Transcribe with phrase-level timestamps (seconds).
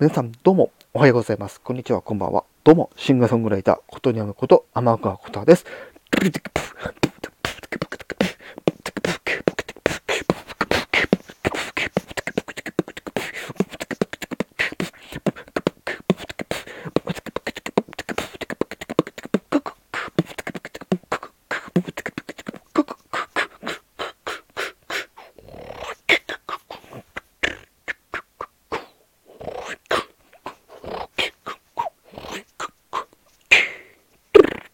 [0.00, 1.60] 皆さんどうもおはようございます。
[1.60, 2.44] こんにちは、こんばんは。
[2.64, 5.66] どうも、シンガーソングライター、ことにゃむこと、天川ことです。